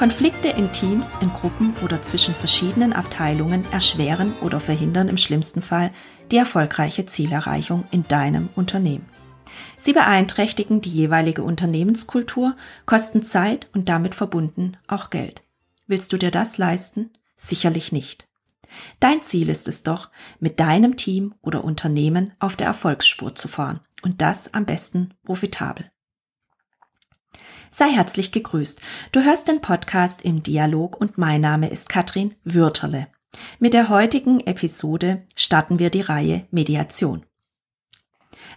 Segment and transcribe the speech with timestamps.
[0.00, 5.92] Konflikte in Teams, in Gruppen oder zwischen verschiedenen Abteilungen erschweren oder verhindern im schlimmsten Fall
[6.30, 9.04] die erfolgreiche Zielerreichung in deinem Unternehmen.
[9.76, 12.56] Sie beeinträchtigen die jeweilige Unternehmenskultur,
[12.86, 15.42] kosten Zeit und damit verbunden auch Geld.
[15.86, 17.10] Willst du dir das leisten?
[17.36, 18.26] Sicherlich nicht.
[19.00, 23.80] Dein Ziel ist es doch, mit deinem Team oder Unternehmen auf der Erfolgsspur zu fahren
[24.00, 25.90] und das am besten profitabel.
[27.72, 28.80] Sei herzlich gegrüßt.
[29.12, 33.06] Du hörst den Podcast im Dialog und mein Name ist Katrin Würterle.
[33.60, 37.24] Mit der heutigen Episode starten wir die Reihe Mediation.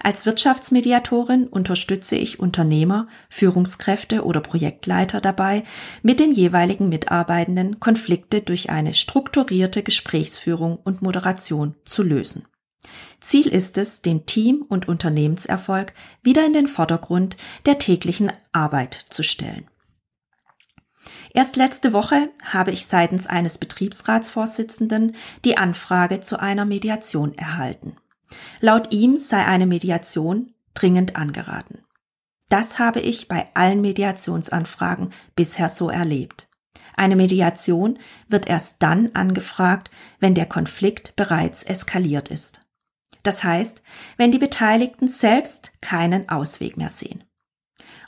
[0.01, 5.63] Als Wirtschaftsmediatorin unterstütze ich Unternehmer, Führungskräfte oder Projektleiter dabei,
[6.01, 12.45] mit den jeweiligen Mitarbeitenden Konflikte durch eine strukturierte Gesprächsführung und Moderation zu lösen.
[13.23, 19.23] Ziel ist es, den Team- und Unternehmenserfolg wieder in den Vordergrund der täglichen Arbeit zu
[19.23, 19.67] stellen.
[21.33, 25.15] Erst letzte Woche habe ich seitens eines Betriebsratsvorsitzenden
[25.45, 27.95] die Anfrage zu einer Mediation erhalten.
[28.59, 31.79] Laut ihm sei eine Mediation dringend angeraten.
[32.49, 36.49] Das habe ich bei allen Mediationsanfragen bisher so erlebt.
[36.95, 42.61] Eine Mediation wird erst dann angefragt, wenn der Konflikt bereits eskaliert ist.
[43.23, 43.81] Das heißt,
[44.17, 47.23] wenn die Beteiligten selbst keinen Ausweg mehr sehen.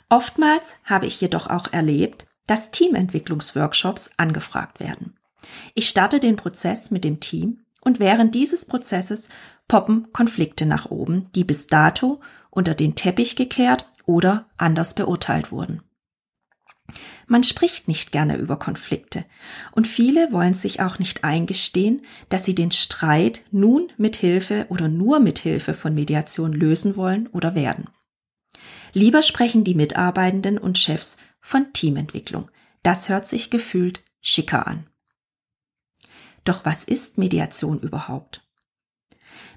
[0.08, 5.18] Oftmals habe ich jedoch auch erlebt, dass Teamentwicklungsworkshops angefragt werden.
[5.74, 9.28] Ich starte den Prozess mit dem Team und während dieses Prozesses
[9.68, 12.20] poppen Konflikte nach oben, die bis dato
[12.50, 15.82] unter den Teppich gekehrt oder anders beurteilt wurden.
[17.26, 19.24] Man spricht nicht gerne über Konflikte
[19.72, 24.88] und viele wollen sich auch nicht eingestehen, dass sie den Streit nun mit Hilfe oder
[24.88, 27.86] nur mit Hilfe von Mediation lösen wollen oder werden.
[28.92, 32.50] Lieber sprechen die Mitarbeitenden und Chefs von Teamentwicklung.
[32.82, 34.86] Das hört sich gefühlt schicker an.
[36.44, 38.45] Doch was ist Mediation überhaupt?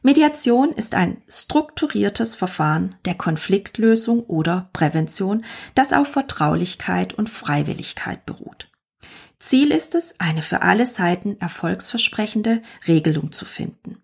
[0.01, 5.43] Mediation ist ein strukturiertes Verfahren der Konfliktlösung oder Prävention,
[5.75, 8.69] das auf Vertraulichkeit und Freiwilligkeit beruht.
[9.39, 13.97] Ziel ist es, eine für alle Seiten erfolgsversprechende Regelung zu finden.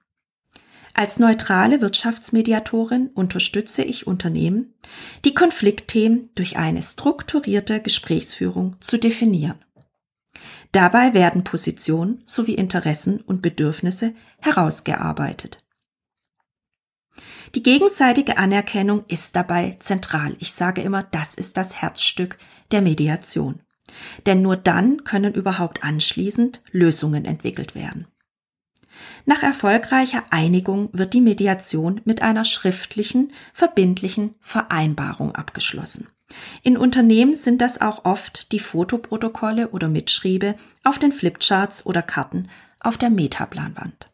[0.93, 4.73] Als neutrale Wirtschaftsmediatorin unterstütze ich Unternehmen,
[5.25, 9.59] die Konfliktthemen durch eine strukturierte Gesprächsführung zu definieren.
[10.71, 15.64] Dabei werden Positionen sowie Interessen und Bedürfnisse herausgearbeitet.
[17.55, 20.35] Die gegenseitige Anerkennung ist dabei zentral.
[20.39, 22.37] Ich sage immer, das ist das Herzstück
[22.71, 23.61] der Mediation.
[24.25, 28.07] Denn nur dann können überhaupt anschließend Lösungen entwickelt werden.
[29.25, 36.09] Nach erfolgreicher Einigung wird die Mediation mit einer schriftlichen, verbindlichen Vereinbarung abgeschlossen.
[36.61, 42.49] In Unternehmen sind das auch oft die Fotoprotokolle oder Mitschriebe auf den Flipcharts oder Karten
[42.81, 44.09] auf der Metaplanwand.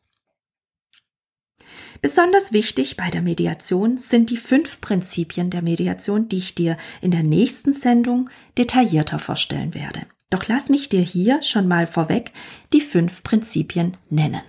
[2.02, 7.12] Besonders wichtig bei der Mediation sind die fünf Prinzipien der Mediation, die ich dir in
[7.12, 10.02] der nächsten Sendung detaillierter vorstellen werde.
[10.32, 12.32] Doch lass mich dir hier schon mal vorweg
[12.74, 14.42] die fünf Prinzipien nennen.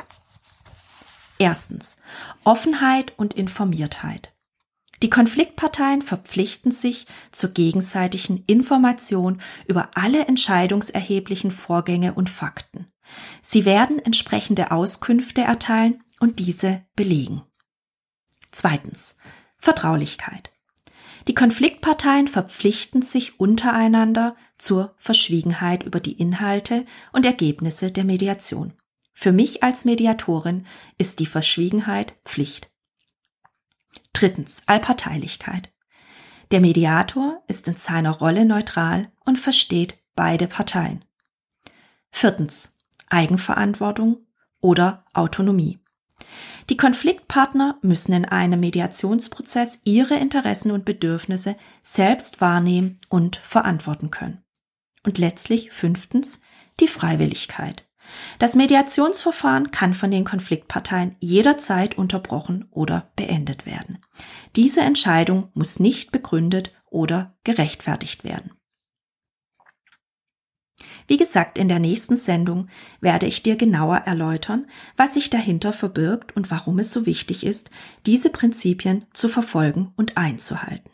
[1.39, 1.99] Erstens.
[2.45, 4.33] Offenheit und Informiertheit.
[5.03, 12.87] Die Konfliktparteien verpflichten sich zur gegenseitigen Information über alle entscheidungserheblichen Vorgänge und Fakten.
[13.43, 17.43] Sie werden entsprechende Auskünfte erteilen und diese belegen.
[18.53, 19.19] Zweitens.
[19.59, 20.53] Vertraulichkeit.
[21.27, 28.75] Die Konfliktparteien verpflichten sich untereinander zur Verschwiegenheit über die Inhalte und Ergebnisse der Mediation.
[29.13, 30.65] Für mich als Mediatorin
[30.97, 32.71] ist die Verschwiegenheit Pflicht.
[34.13, 34.63] Drittens.
[34.67, 35.73] Allparteilichkeit.
[36.53, 41.05] Der Mediator ist in seiner Rolle neutral und versteht beide Parteien.
[42.13, 42.79] Viertens.
[43.11, 44.27] Eigenverantwortung
[44.61, 45.82] oder Autonomie.
[46.71, 54.43] Die Konfliktpartner müssen in einem Mediationsprozess ihre Interessen und Bedürfnisse selbst wahrnehmen und verantworten können.
[55.05, 56.41] Und letztlich fünftens
[56.81, 57.85] die Freiwilligkeit.
[58.39, 63.99] Das Mediationsverfahren kann von den Konfliktparteien jederzeit unterbrochen oder beendet werden.
[64.57, 68.53] Diese Entscheidung muss nicht begründet oder gerechtfertigt werden.
[71.13, 72.71] Wie gesagt, in der nächsten Sendung
[73.03, 74.67] werde ich dir genauer erläutern,
[74.97, 77.69] was sich dahinter verbirgt und warum es so wichtig ist,
[78.07, 80.91] diese Prinzipien zu verfolgen und einzuhalten.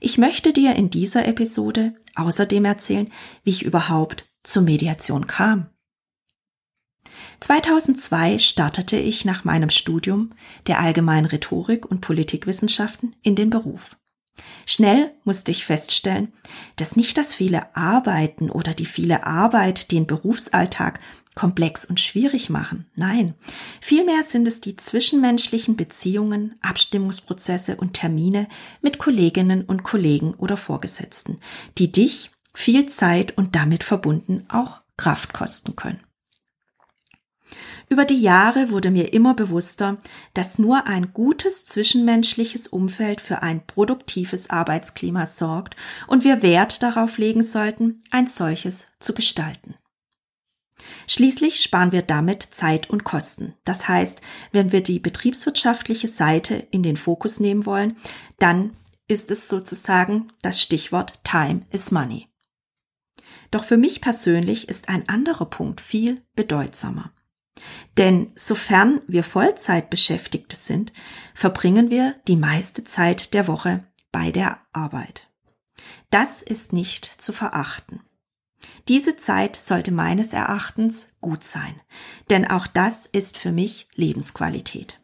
[0.00, 3.08] Ich möchte dir in dieser Episode außerdem erzählen,
[3.44, 5.70] wie ich überhaupt zur Mediation kam.
[7.38, 10.30] 2002 startete ich nach meinem Studium
[10.66, 13.96] der allgemeinen Rhetorik und Politikwissenschaften in den Beruf.
[14.66, 16.32] Schnell musste ich feststellen,
[16.76, 21.00] dass nicht das viele Arbeiten oder die viele Arbeit den Berufsalltag
[21.34, 22.86] komplex und schwierig machen.
[22.94, 23.34] Nein,
[23.80, 28.48] vielmehr sind es die zwischenmenschlichen Beziehungen, Abstimmungsprozesse und Termine
[28.82, 31.38] mit Kolleginnen und Kollegen oder Vorgesetzten,
[31.78, 36.00] die dich viel Zeit und damit verbunden auch Kraft kosten können.
[37.94, 39.98] Über die Jahre wurde mir immer bewusster,
[40.32, 45.76] dass nur ein gutes zwischenmenschliches Umfeld für ein produktives Arbeitsklima sorgt
[46.08, 49.76] und wir Wert darauf legen sollten, ein solches zu gestalten.
[51.06, 53.54] Schließlich sparen wir damit Zeit und Kosten.
[53.64, 54.20] Das heißt,
[54.50, 57.96] wenn wir die betriebswirtschaftliche Seite in den Fokus nehmen wollen,
[58.40, 58.72] dann
[59.06, 62.26] ist es sozusagen das Stichwort Time is Money.
[63.52, 67.12] Doch für mich persönlich ist ein anderer Punkt viel bedeutsamer.
[67.96, 70.92] Denn sofern wir Vollzeit Beschäftigte sind,
[71.34, 75.28] verbringen wir die meiste Zeit der Woche bei der Arbeit.
[76.10, 78.00] Das ist nicht zu verachten.
[78.88, 81.80] Diese Zeit sollte meines Erachtens gut sein,
[82.30, 85.00] denn auch das ist für mich Lebensqualität.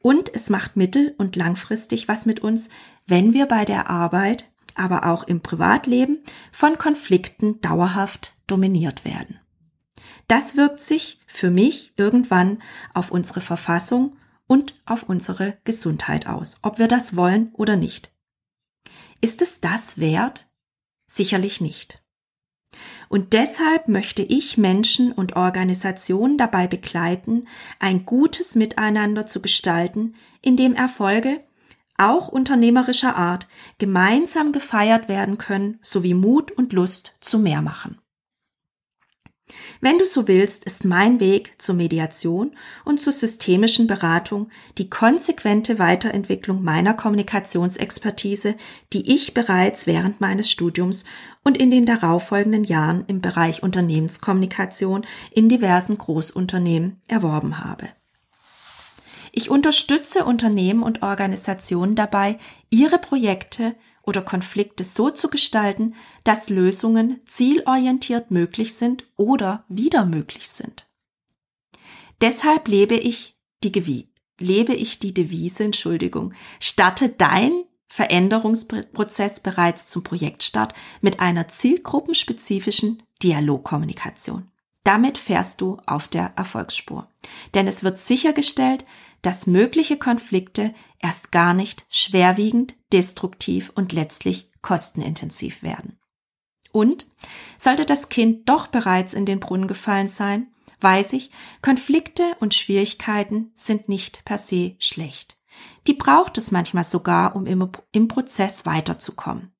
[0.00, 2.68] Und es macht mittel- und langfristig was mit uns,
[3.06, 9.40] wenn wir bei der Arbeit, aber auch im Privatleben von Konflikten dauerhaft dominiert werden.
[10.28, 12.62] Das wirkt sich für mich irgendwann
[12.94, 14.16] auf unsere Verfassung
[14.46, 18.12] und auf unsere Gesundheit aus, ob wir das wollen oder nicht.
[19.20, 20.48] Ist es das wert?
[21.06, 22.02] Sicherlich nicht.
[23.08, 27.48] Und deshalb möchte ich Menschen und Organisationen dabei begleiten,
[27.78, 31.42] ein gutes Miteinander zu gestalten, in dem Erfolge,
[31.96, 33.48] auch unternehmerischer Art,
[33.78, 37.98] gemeinsam gefeiert werden können, sowie Mut und Lust zu mehr machen.
[39.80, 42.52] Wenn du so willst, ist mein Weg zur Mediation
[42.84, 48.56] und zur systemischen Beratung die konsequente Weiterentwicklung meiner Kommunikationsexpertise,
[48.92, 51.04] die ich bereits während meines Studiums
[51.44, 57.88] und in den darauffolgenden Jahren im Bereich Unternehmenskommunikation in diversen Großunternehmen erworben habe.
[59.32, 62.38] Ich unterstütze Unternehmen und Organisationen dabei,
[62.70, 63.74] ihre Projekte
[64.08, 65.94] oder Konflikte so zu gestalten,
[66.24, 70.88] dass Lösungen zielorientiert möglich sind oder wieder möglich sind.
[72.22, 74.08] Deshalb lebe ich die,
[74.40, 80.72] lebe ich die Devise, Entschuldigung, statte dein Veränderungsprozess bereits zum Projektstart
[81.02, 84.50] mit einer zielgruppenspezifischen Dialogkommunikation.
[84.84, 87.08] Damit fährst du auf der Erfolgsspur.
[87.52, 88.86] Denn es wird sichergestellt,
[89.20, 95.98] dass mögliche Konflikte erst gar nicht schwerwiegend, destruktiv und letztlich kostenintensiv werden.
[96.72, 97.06] Und
[97.56, 100.48] sollte das Kind doch bereits in den Brunnen gefallen sein,
[100.80, 101.30] weiß ich,
[101.62, 105.38] Konflikte und Schwierigkeiten sind nicht per se schlecht.
[105.86, 109.52] Die braucht es manchmal sogar, um im, im Prozess weiterzukommen.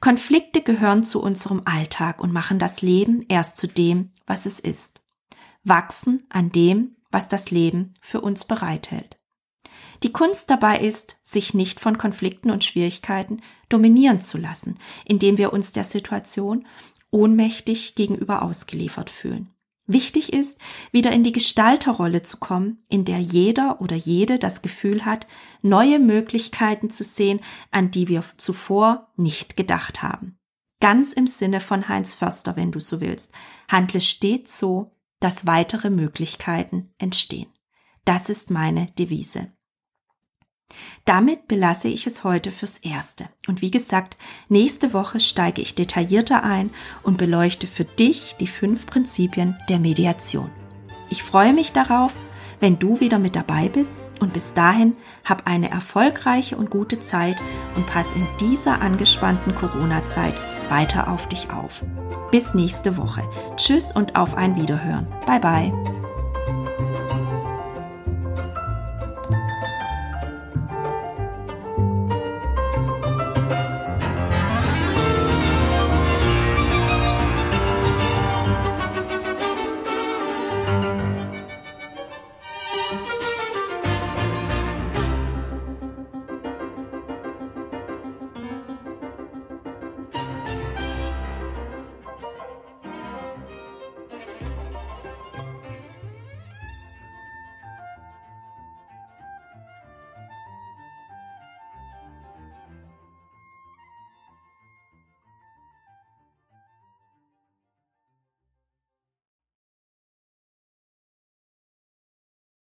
[0.00, 5.02] Konflikte gehören zu unserem Alltag und machen das Leben erst zu dem, was es ist.
[5.64, 9.19] Wachsen an dem, was das Leben für uns bereithält.
[10.02, 15.52] Die Kunst dabei ist, sich nicht von Konflikten und Schwierigkeiten dominieren zu lassen, indem wir
[15.52, 16.66] uns der Situation
[17.10, 19.50] ohnmächtig gegenüber ausgeliefert fühlen.
[19.86, 20.58] Wichtig ist,
[20.92, 25.26] wieder in die Gestalterrolle zu kommen, in der jeder oder jede das Gefühl hat,
[25.62, 27.40] neue Möglichkeiten zu sehen,
[27.72, 30.38] an die wir zuvor nicht gedacht haben.
[30.80, 33.32] Ganz im Sinne von Heinz Förster, wenn du so willst.
[33.68, 37.48] Handle stets so, dass weitere Möglichkeiten entstehen.
[38.04, 39.52] Das ist meine Devise.
[41.04, 43.28] Damit belasse ich es heute fürs Erste.
[43.46, 44.16] Und wie gesagt,
[44.48, 46.70] nächste Woche steige ich detaillierter ein
[47.02, 50.50] und beleuchte für dich die fünf Prinzipien der Mediation.
[51.08, 52.14] Ich freue mich darauf,
[52.60, 57.36] wenn du wieder mit dabei bist und bis dahin hab eine erfolgreiche und gute Zeit
[57.74, 61.82] und pass in dieser angespannten Corona-Zeit weiter auf dich auf.
[62.30, 63.28] Bis nächste Woche.
[63.56, 65.08] Tschüss und auf ein Wiederhören.
[65.26, 65.99] Bye bye.